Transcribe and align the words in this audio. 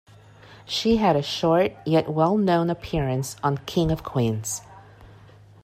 She 0.65 0.97
had 0.97 1.15
a 1.15 1.21
short 1.21 1.73
yet 1.85 2.09
well 2.11 2.35
known 2.35 2.71
appearance 2.71 3.35
on 3.43 3.57
King 3.67 3.91
of 3.91 4.01
Queens. 4.03 4.63